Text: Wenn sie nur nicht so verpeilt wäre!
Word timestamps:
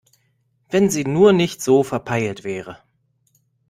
Wenn 0.71 0.89
sie 0.89 1.05
nur 1.05 1.31
nicht 1.31 1.61
so 1.61 1.83
verpeilt 1.83 2.43
wäre! 2.43 2.79